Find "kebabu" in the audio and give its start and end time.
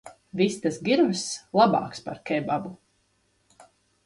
2.31-2.73